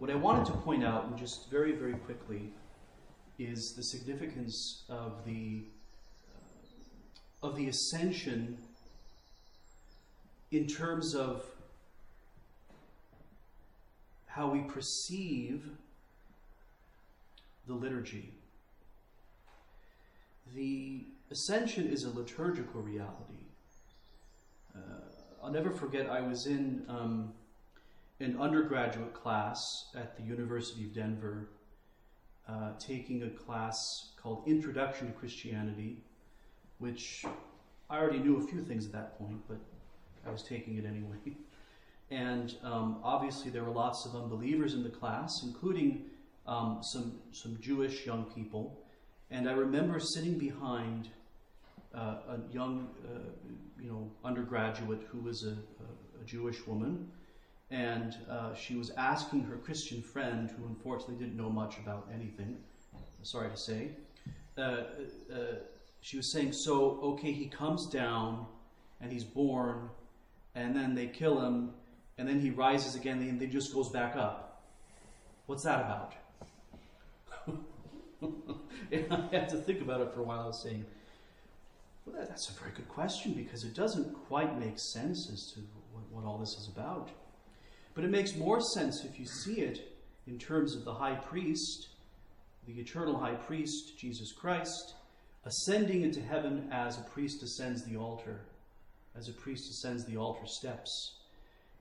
[0.00, 2.54] What I wanted to point out, just very, very quickly,
[3.38, 5.60] is the significance of the
[7.42, 8.56] uh, of the ascension
[10.52, 11.44] in terms of
[14.24, 15.68] how we perceive
[17.66, 18.32] the liturgy.
[20.54, 23.44] The ascension is a liturgical reality.
[24.74, 24.78] Uh,
[25.44, 27.34] I'll never forget, I was in um,
[28.20, 29.58] an undergraduate class
[29.94, 31.48] at the University of Denver,
[32.48, 33.76] uh, taking a class
[34.22, 36.02] called Introduction to Christianity,
[36.78, 37.24] which
[37.88, 39.58] I already knew a few things at that point, but
[40.26, 41.16] I was taking it anyway.
[42.12, 46.06] And um, obviously, there were lots of unbelievers in the class, including
[46.44, 48.82] um, some some Jewish young people.
[49.30, 51.08] And I remember sitting behind
[51.94, 53.20] uh, a young, uh,
[53.80, 57.08] you know, undergraduate who was a, a, a Jewish woman,
[57.70, 62.56] and uh, she was asking her Christian friend, who unfortunately didn't know much about anything,
[63.22, 63.90] sorry to say,
[64.58, 64.82] uh, uh,
[66.00, 68.46] she was saying, "So, okay, he comes down,
[69.00, 69.90] and he's born,
[70.54, 71.74] and then they kill him."
[72.20, 74.62] and then he rises again and then just goes back up.
[75.46, 76.12] What's that about?
[78.92, 80.40] and I had to think about it for a while.
[80.40, 80.84] I was saying,
[82.04, 85.60] well, that's a very good question because it doesn't quite make sense as to
[85.92, 87.08] what, what all this is about.
[87.94, 89.96] But it makes more sense if you see it
[90.26, 91.88] in terms of the high priest,
[92.66, 94.94] the eternal high priest, Jesus Christ,
[95.44, 98.40] ascending into heaven as a priest ascends the altar,
[99.16, 101.14] as a priest ascends the altar steps.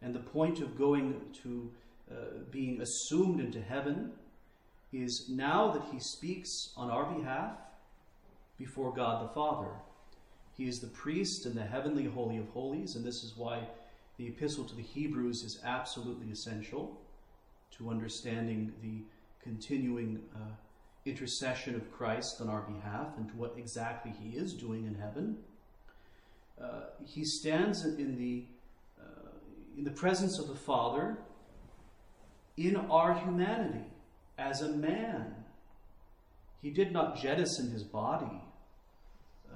[0.02, 1.70] And the point of going to
[2.12, 2.16] uh,
[2.50, 4.12] being assumed into heaven
[4.92, 7.52] is now that he speaks on our behalf
[8.58, 9.70] before God the Father.
[10.58, 13.62] He is the priest in the heavenly Holy of Holies, and this is why
[14.20, 17.00] the Epistle to the Hebrews is absolutely essential
[17.78, 19.02] to understanding the
[19.42, 20.52] continuing uh,
[21.06, 25.38] intercession of Christ on our behalf and to what exactly he is doing in heaven.
[26.62, 28.46] Uh, he stands in the
[29.78, 31.18] in the presence of the Father
[32.58, 33.86] in our humanity
[34.38, 35.34] as a man.
[36.62, 38.44] He did not jettison his body.
[39.50, 39.56] Uh,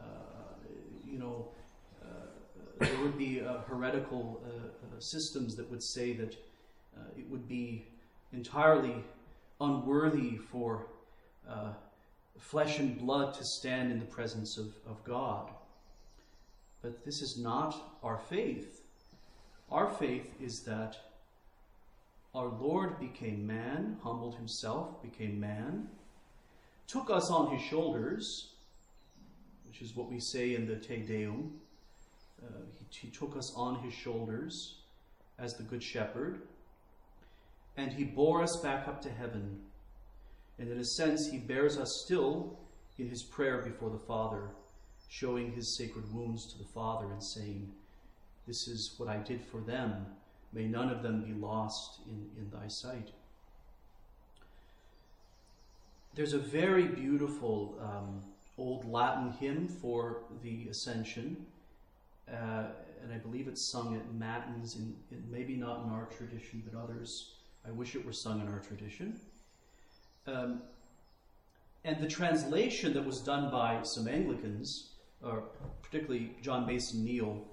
[1.05, 1.52] you know, uh,
[2.83, 6.35] there would be uh, heretical uh, uh, systems that would say that
[6.97, 7.85] uh, it would be
[8.31, 8.95] entirely
[9.61, 10.87] unworthy for
[12.39, 15.49] flesh and blood to stand in the presence of, of God.
[16.81, 18.81] But this is not our faith.
[19.71, 20.97] Our faith is that
[22.35, 25.87] our Lord became man, humbled himself, became man,
[26.87, 28.49] took us on his shoulders,
[29.67, 31.53] which is what we say in the Te Deum.
[32.45, 34.81] Uh, he, he took us on his shoulders
[35.39, 36.41] as the Good Shepherd,
[37.77, 39.59] and he bore us back up to heaven.
[40.59, 42.59] And in a sense, he bears us still
[42.97, 44.49] in his prayer before the Father,
[45.09, 47.71] showing his sacred wounds to the Father and saying,
[48.47, 50.05] this is what I did for them.
[50.51, 53.09] May none of them be lost in, in thy sight.
[56.13, 58.21] There's a very beautiful um,
[58.57, 61.45] old Latin hymn for the Ascension,
[62.31, 62.65] uh,
[63.01, 64.95] and I believe it's sung at Matins, in,
[65.29, 67.33] maybe not in our tradition, but others.
[67.67, 69.19] I wish it were sung in our tradition.
[70.25, 70.61] Um,
[71.83, 74.91] and the translation that was done by some Anglicans,
[75.21, 75.43] or
[75.81, 77.45] particularly John Mason Neale,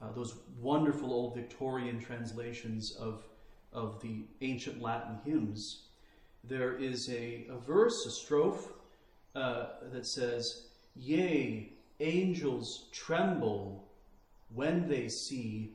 [0.00, 3.24] uh, those wonderful old Victorian translations of,
[3.72, 5.82] of the ancient Latin hymns,
[6.42, 8.68] there is a, a verse, a strophe,
[9.34, 13.84] uh, that says, Yea, angels tremble
[14.54, 15.72] when they see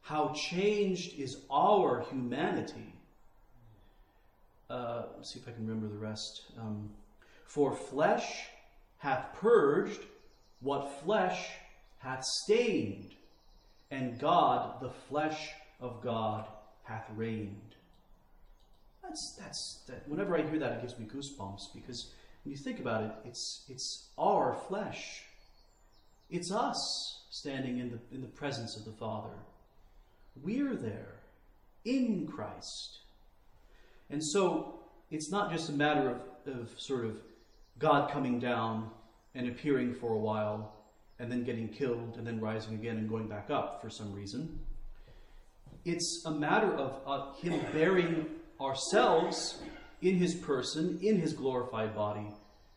[0.00, 2.92] how changed is our humanity.
[4.68, 6.42] Uh, see if I can remember the rest.
[6.58, 6.90] Um,
[7.46, 8.46] For flesh
[8.98, 10.00] hath purged
[10.60, 11.48] what flesh
[11.98, 13.14] hath stained
[13.90, 15.50] and God, the flesh
[15.80, 16.46] of God,
[16.84, 17.76] hath reigned.
[19.02, 20.08] That's that's that.
[20.08, 22.12] Whenever I hear that, it gives me goosebumps because
[22.42, 25.22] when you think about it, it's it's our flesh.
[26.32, 29.34] It's us standing in the in the presence of the Father.
[30.42, 31.20] We're there
[31.84, 33.00] in Christ.
[34.08, 34.80] And so
[35.10, 36.10] it's not just a matter
[36.46, 37.16] of, of sort of
[37.78, 38.90] God coming down
[39.34, 40.72] and appearing for a while
[41.18, 44.58] and then getting killed and then rising again and going back up for some reason.
[45.84, 48.26] It's a matter of uh, Him bearing
[48.58, 49.60] ourselves
[50.00, 52.32] in His person, in His glorified body,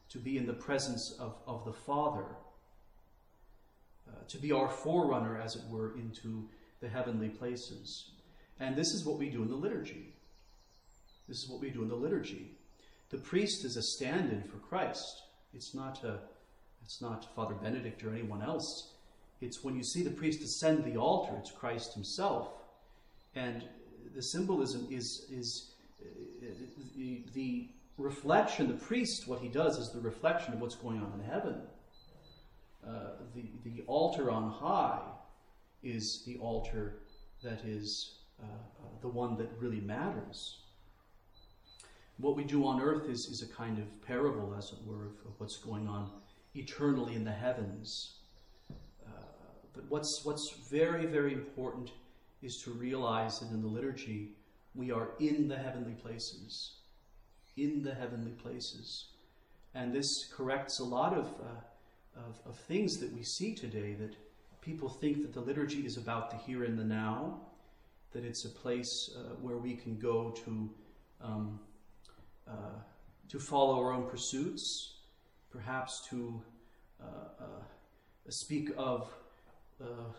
[0.10, 2.26] to be in the presence of, of the Father,
[4.28, 6.48] to be our forerunner, as it were, into
[6.82, 8.12] the heavenly places.
[8.60, 10.14] And this is what we do in the liturgy.
[11.28, 12.52] This is what we do in the liturgy.
[13.10, 15.24] The priest is a stand-in for Christ.
[15.54, 16.20] It's not a,
[16.84, 18.92] it's not Father Benedict or anyone else.
[19.42, 22.50] It's when you see the priest ascend the altar, it's Christ Himself,
[23.36, 23.64] and
[24.16, 25.72] the symbolism is is
[26.02, 26.48] uh,
[26.96, 28.68] the, the reflection.
[28.68, 31.62] The priest, what he does is the reflection of what's going on in heaven.
[32.88, 32.92] Uh,
[33.34, 35.02] the the altar on high
[35.84, 36.98] is the altar
[37.44, 40.60] that is uh, uh, the one that really matters.
[42.18, 45.12] What we do on earth is, is a kind of parable, as it were, of,
[45.26, 46.10] of what's going on
[46.54, 48.16] eternally in the heavens.
[48.72, 49.12] Uh,
[49.74, 51.92] but what's, what's very, very important
[52.42, 54.32] is to realize that in the liturgy,
[54.74, 56.76] we are in the heavenly places.
[57.58, 59.08] In the heavenly places.
[59.74, 61.62] And this corrects a lot of, uh,
[62.16, 64.16] of, of things that we see today that
[64.62, 67.40] people think that the liturgy is about the here and the now,
[68.12, 70.70] that it's a place uh, where we can go to
[71.22, 71.60] um,
[72.48, 72.80] uh,
[73.28, 74.94] to follow our own pursuits,
[75.52, 76.42] perhaps to
[77.02, 77.06] uh,
[77.40, 77.46] uh
[78.30, 79.10] speak of.
[79.82, 80.10] Uh,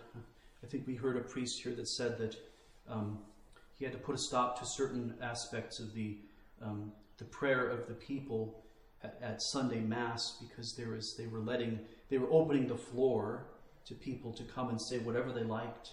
[0.63, 2.37] I think we heard a priest here that said that
[2.89, 3.19] um,
[3.79, 6.19] he had to put a stop to certain aspects of the
[6.63, 8.63] um, the prayer of the people
[9.03, 11.79] at, at, Sunday Mass because there was they were letting
[12.09, 13.47] they were opening the floor
[13.87, 15.93] to people to come and say whatever they liked,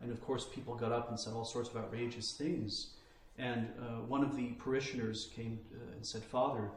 [0.00, 2.94] and of course people got up and said all sorts of outrageous things.
[3.38, 6.70] And uh, one of the parishioners came uh, and said, Father,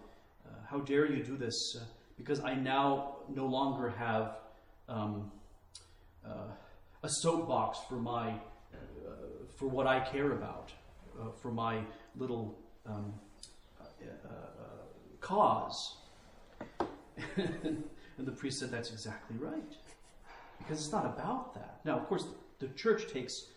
[0.45, 1.75] uh, how dare you do this?
[1.75, 1.85] Uh,
[2.17, 4.37] because I now no longer have
[4.87, 5.31] um,
[6.23, 6.51] uh,
[7.01, 8.37] a soapbox for my uh,
[9.57, 10.71] for what I care about,
[11.41, 11.81] for my
[12.15, 13.13] little um,
[15.21, 15.95] cause.
[17.37, 17.83] and
[18.17, 19.73] the priest said, That's exactly right.
[20.57, 21.79] Because it's not about that.
[21.85, 22.25] Now, of course,
[22.59, 23.47] the, church takes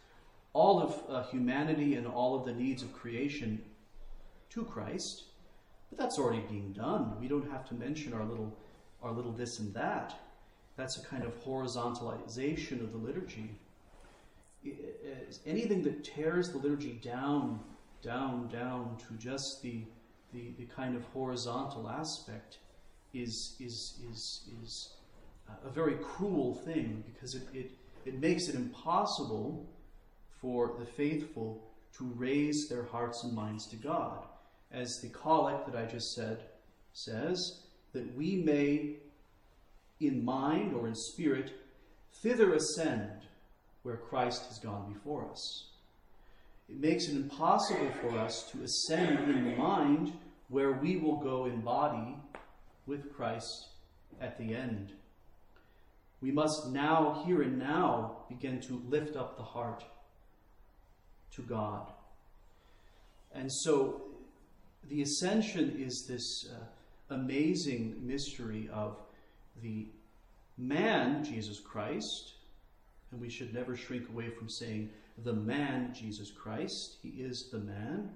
[0.52, 3.60] all of uh, humanity and all of the needs of creation
[4.50, 5.24] to Christ,
[5.90, 7.12] but that's already being done.
[7.20, 8.56] We don't have to mention our little,
[9.02, 10.14] our little this and that.
[10.76, 13.58] That's a kind of horizontalization of the liturgy.
[15.44, 17.60] Anything that tears the liturgy down,
[18.02, 19.82] down, down to just the,
[20.34, 22.58] the, the kind of horizontal aspect
[23.14, 24.94] is, is, is, is
[25.48, 27.70] uh, a very cruel thing because it, it,
[28.04, 29.66] it makes it impossible
[30.40, 31.62] for the faithful
[31.96, 34.24] to raise their hearts and minds to God.
[34.72, 36.42] As the collect that I just said
[36.92, 37.60] says,
[37.92, 38.96] that we may,
[40.00, 41.52] in mind or in spirit,
[42.22, 43.22] thither ascend
[43.84, 45.68] where Christ has gone before us.
[46.68, 50.12] It makes it impossible for us to ascend in the mind
[50.48, 52.16] where we will go in body
[52.86, 53.68] with Christ
[54.20, 54.92] at the end.
[56.20, 59.84] We must now, here and now, begin to lift up the heart
[61.32, 61.92] to God.
[63.34, 64.02] And so
[64.88, 68.96] the ascension is this uh, amazing mystery of
[69.62, 69.88] the
[70.56, 72.34] man, Jesus Christ,
[73.10, 74.90] and we should never shrink away from saying
[75.24, 76.96] the man, Jesus Christ.
[77.02, 78.10] He is the man.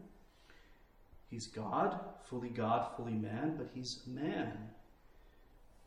[1.31, 4.53] He's God, fully God, fully man, but he's man.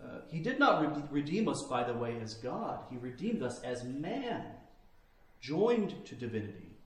[0.03, 2.79] Uh, he did not re- redeem us, by the way, as God.
[2.89, 4.43] He redeemed us as man,
[5.39, 6.77] joined to divinity.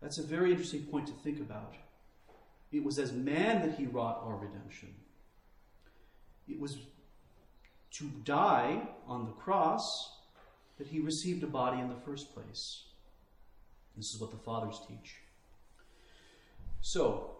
[0.00, 1.74] That's a very interesting point to think about.
[2.72, 4.94] It was as man that he wrought our redemption.
[6.48, 6.78] It was
[7.92, 10.18] to die on the cross
[10.78, 12.84] that he received a body in the first place.
[13.96, 15.16] This is what the fathers teach.
[16.88, 17.32] So,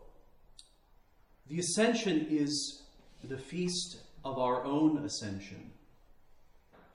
[1.47, 2.83] the ascension is
[3.23, 5.71] the feast of our own ascension,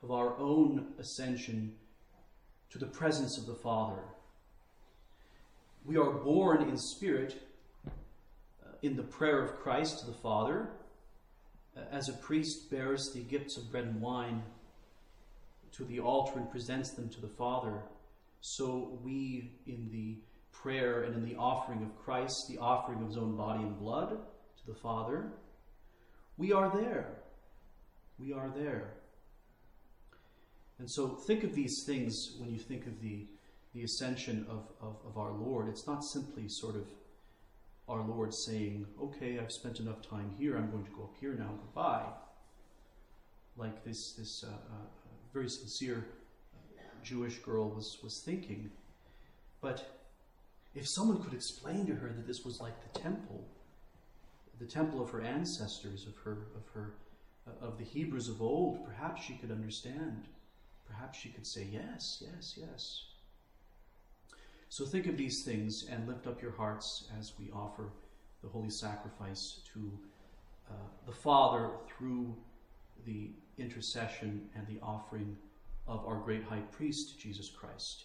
[0.02, 1.72] of our own ascension
[2.68, 4.02] to the presence of the Father.
[5.86, 7.40] We are born in spirit
[7.86, 10.68] uh, in the prayer of Christ to the Father,
[11.74, 14.42] uh, as a priest bears the gifts of bread and wine
[15.72, 17.80] to the altar and presents them to the Father,
[18.42, 20.18] so we, in the
[20.62, 24.10] prayer and in the offering of Christ, the offering of his own body and blood
[24.10, 25.32] to the Father,
[26.36, 27.18] we are there.
[28.18, 28.94] We are there.
[30.78, 33.26] And so think of these things when you think of the
[33.74, 36.86] the ascension of, of, of our Lord, it's not simply sort of
[37.88, 41.34] our Lord saying, okay, I've spent enough time here, I'm going to go up here
[41.34, 42.04] now, goodbye.
[43.56, 44.86] Like this, this uh, uh,
[45.32, 46.06] very sincere
[47.02, 48.70] Jewish girl was, was thinking.
[49.60, 50.01] But
[50.74, 53.44] if someone could explain to her that this was like the temple,
[54.58, 56.94] the temple of her ancestors, of her, of her,
[57.60, 60.28] of the Hebrews of old, perhaps she could understand.
[60.88, 63.04] Perhaps she could say yes, yes, yes.
[64.68, 67.90] So think of these things and lift up your hearts as we offer
[68.42, 69.92] the holy sacrifice to
[70.70, 70.74] uh,
[71.06, 72.34] the Father through
[73.04, 75.36] the intercession and the offering
[75.86, 78.04] of our great high priest, Jesus Christ.